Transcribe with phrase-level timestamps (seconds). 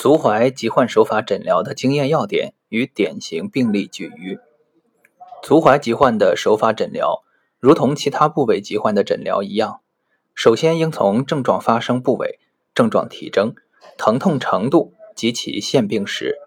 [0.00, 4.38] 足踝疾患手法诊疗的经验要点与典型病例举隅。
[5.42, 7.22] 足踝疾患的手法诊疗，
[7.58, 9.82] 如同其他部位疾患的诊疗一样，
[10.34, 12.38] 首先应从症状发生部位、
[12.74, 13.54] 症状体征、
[13.98, 16.38] 疼痛程度及其现病史，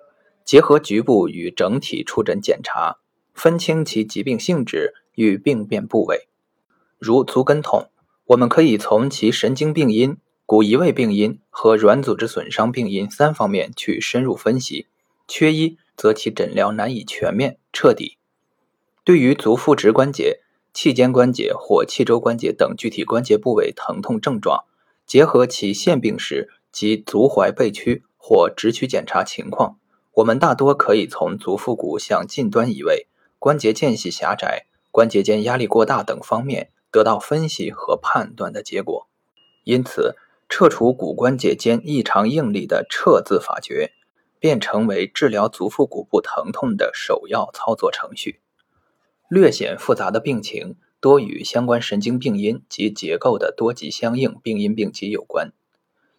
[0.44, 2.98] 结合局部与整体触诊检查，
[3.36, 6.28] 分清其疾病性质与病变部位。
[6.98, 7.92] 如足跟痛，
[8.26, 10.18] 我们可以从其神经病因。
[10.54, 14.86] 骨移位病因和软组织损伤病因三方面去深入分析，
[15.28, 18.20] 缺一则其诊疗难以全面彻底。
[19.04, 24.66] 对于足腹直关节、气间关节或气周关节等具体关节部位疼痛症状，
[25.08, 29.80] 结合其现病史及足踝背屈或直屈检查情况，
[30.18, 33.08] 我们大多可以从足腹骨向近端移位、
[33.40, 39.08] 关节间隙狭窄、关节间压力过大等方面得到分析和判断的结果。
[39.64, 40.16] 因此。
[40.56, 43.92] 撤除骨关节间异常应力的撤字法诀，
[44.38, 48.40] 便成为治疗足腹股部疼痛的首要操作程序。
[49.28, 55.52] 略显复杂的病情，多与相关神经病因及结构的多级相应病因病机有关。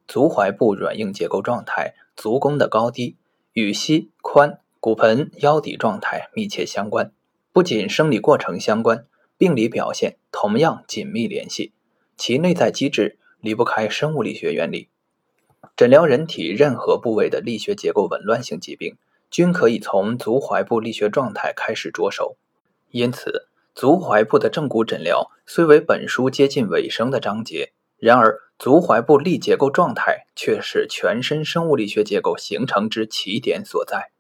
[0.09, 3.17] 足踝部软硬结构状态、足弓的高低，
[3.53, 7.13] 与膝髋、骨盆、腰底状态密切相关。
[7.53, 9.07] 不仅生理过程相关，
[9.39, 11.73] 病理表现同样紧密联系，
[12.17, 13.21] 其内在机制。
[13.45, 14.89] 离不开生物力学原理，
[15.77, 18.97] 诊疗人体任何部位的力学结构紊乱性疾病，
[19.31, 22.39] 均可以从足踝部力学状态开始着手。
[22.91, 34.11] 因此，足踝部的正骨诊疗虽为本书接近尾声的章节，然而足踝部力结构状态却是全身生物力学结构形成之起点所在。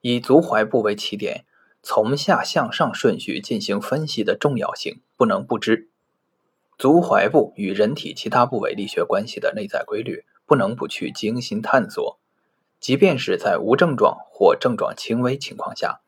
[0.00, 1.44] 以足踝部为起点，
[1.80, 5.90] 从下向上顺序进行分析的重要性不能不知。
[6.78, 12.18] 足踝部与人体其他部位力学关系的内在规律，不能不去精心探索。
[12.80, 16.00] 即便是在无症状或症状轻微情况下，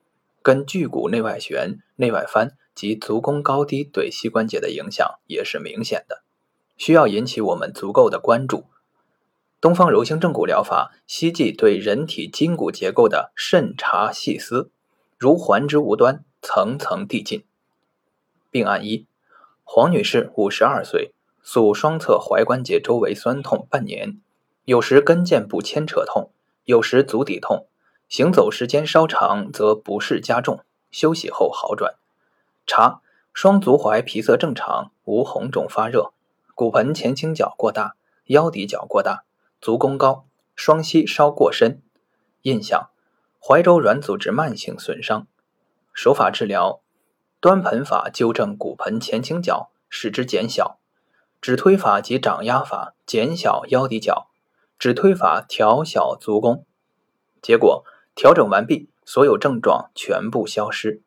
[0.43, 6.25] 跟距骨内外旋、内外翻及足弓高低对膝关节的影响也是明显的，
[6.77, 8.65] 需要引起我们足够的关注。
[9.61, 14.71] 东方柔性正骨疗法希冀对人体筋骨结构的慎察细思，
[15.17, 17.45] 如环之无端，层层递进。
[18.51, 19.07] 病案一。
[19.67, 24.21] 黄女士，五十二岁，诉双侧踝关节周围酸痛半年，
[24.67, 26.31] 有时跟腱部牵扯痛，
[26.65, 27.67] 有时足底痛，
[28.09, 30.61] 行走时间稍长则不适加重，
[30.93, 31.95] 休息后好转。
[32.67, 33.01] 查
[33.33, 36.13] 双足踝皮色正常，无红肿发热，
[36.55, 37.97] 骨盆前倾角过大，
[38.27, 39.25] 腰底角过大，
[39.61, 41.83] 足弓高，双膝稍过深。
[42.43, 42.91] 印象：
[43.41, 45.27] 踝周软组织慢性损伤。
[45.93, 46.81] 手法治疗。
[47.45, 50.79] 端盆法纠正骨盆前倾角，使之减小；
[51.43, 54.31] 指推法及掌压法减小腰底角，
[54.79, 56.65] 指推法调小足弓。
[57.43, 57.85] 结果
[58.15, 61.03] 调整完毕，所有症状全部消失。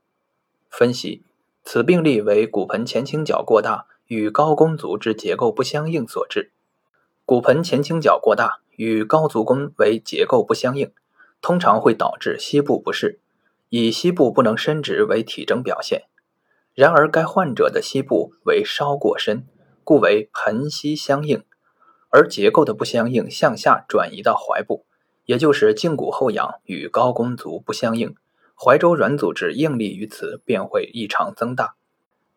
[0.69, 1.23] 分析：
[1.63, 6.51] 此病例为骨盆前倾角过大与高弓足之结构不相应所致。
[7.25, 10.91] 骨盆前倾角过大与高足弓为结构不相应，
[11.41, 13.19] 通常会导致膝部不适，
[13.69, 16.03] 以膝部不能伸直为体征表现。
[16.77, 19.47] 然而，该患者的膝部为稍过深，
[19.83, 21.43] 故为盆膝相应，
[22.09, 24.85] 而结构的不相应向下转移到踝部，
[25.25, 28.15] 也就是胫骨后仰与高弓足不相应，
[28.55, 31.73] 踝周软组织应力于此便会异常增大，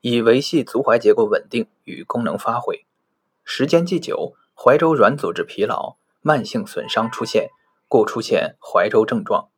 [0.00, 2.86] 以维系足踝结构稳定与功能发挥。
[3.44, 7.50] 时间既久，踝周软组织疲劳、慢性损伤出现，
[7.88, 9.50] 故出现踝周症状。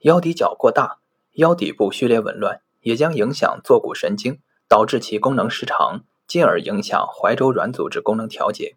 [0.00, 0.98] 腰底角过大，
[1.34, 2.62] 腰底部序列紊乱。
[2.86, 4.38] 也将影响坐骨神经，
[4.68, 8.76] 导致其功能失常，进而影响踝周软组织功能调节。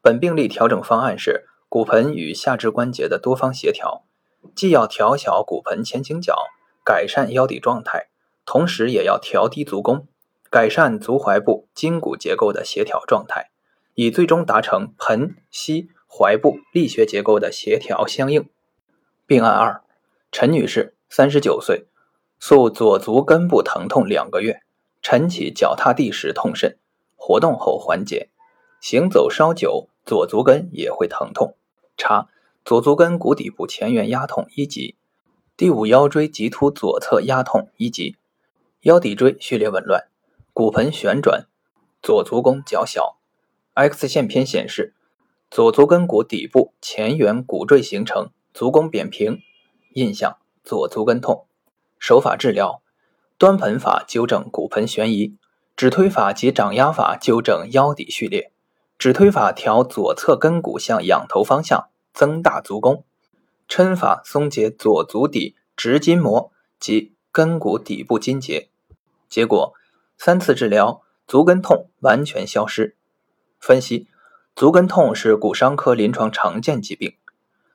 [0.00, 4.06] 本病例调整方案是骨盆与下肢关节的多方协调，
[4.54, 6.34] 既要调小骨盆前倾角，
[6.82, 8.08] 改善腰底状态，
[8.46, 10.08] 同时也要调低足弓，
[10.48, 13.50] 改善足踝部筋骨结构的协调状态，
[13.92, 18.48] 以最终达成盆膝踝部力学结构的协调相应。
[19.26, 19.82] 病案二：
[20.32, 21.88] 陈女士，三十九岁。
[22.38, 24.60] 诉左足根部疼痛两个月，
[25.00, 26.76] 晨起脚踏地时痛甚，
[27.16, 28.30] 活动后缓解，
[28.80, 31.56] 行走稍久左足跟也会疼痛。
[31.96, 32.28] 查
[32.64, 34.96] 左足跟骨底部前缘压痛一级，
[35.56, 38.16] 第五腰椎棘突左侧压痛一级，
[38.80, 40.08] 腰骶椎序列紊乱，
[40.52, 41.46] 骨盆旋转，
[42.02, 43.16] 左足弓较小。
[43.74, 44.94] X 线片显示
[45.50, 49.40] 左足跟骨底部前缘骨赘形成，足弓扁平。
[49.94, 51.46] 印象左足跟痛。
[52.06, 52.82] 手法治疗：
[53.38, 55.38] 端盆法纠正骨盆悬移，
[55.74, 58.52] 指推法及掌压法纠正腰底序列。
[58.98, 63.06] 指推法调左侧跟骨向仰头方向，增大足弓，
[63.66, 68.68] 抻法松解左足底直筋膜及根骨底部筋结，
[69.30, 69.72] 结果
[70.18, 72.96] 三次治疗，足跟痛完全消失。
[73.58, 74.08] 分析：
[74.54, 77.16] 足跟痛是骨伤科临床常见疾病。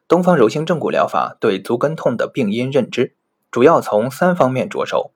[0.08, 3.16] 东方柔性正骨疗法对足跟痛的病因认知，
[3.52, 5.12] 主要从三方面着手：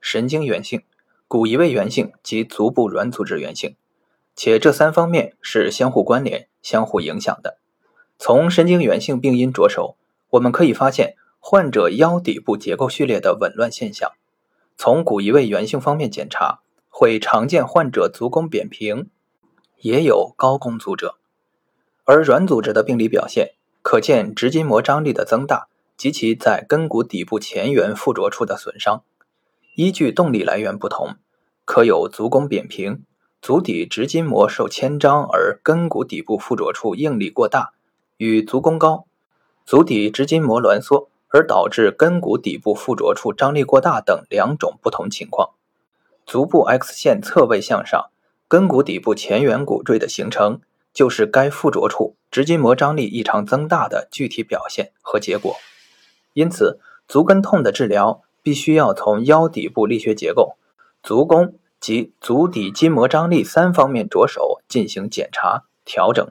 [0.00, 0.82] 神经源性、
[1.26, 3.74] 骨移位源性及足部软组织源性。
[4.34, 7.58] 且这三方面是相互关联、相互影响的。
[8.18, 9.96] 从神经源性病因着手，
[10.30, 14.12] 我们可以发现患者腰底部结构序列的紊乱现象。
[14.76, 19.10] 从骨移位源性方面检查，会常见患者足弓扁平，
[19.80, 21.16] 也有高弓足者。
[22.04, 25.68] 而软组织的病理表现，可见直筋膜张力的增大
[26.02, 29.04] 及其在根骨底部前缘附着处的损伤。
[29.76, 31.14] 依据动力来源不同，
[31.64, 33.04] 可有足弓扁平。
[33.40, 37.74] 足底直筋膜受牵张而根骨底部附着处应力过大，
[38.16, 39.04] 与足弓高；
[39.64, 45.50] 足底直筋膜挛缩而导致根骨底部附着处张力过大等两种不同情况。
[46.26, 48.10] 足部 X 线侧位向上，
[48.48, 50.60] 根骨底部前缘骨赘的形成，
[50.92, 55.54] 就是该附着处直筋膜张力异常增大的具体表现和结果。
[56.32, 60.56] 因此，足跟痛的治疗必须要从腰底部力学结构、
[61.02, 61.54] 足弓。
[61.82, 66.30] 及足底筋膜张力三方面着手进行检查调整。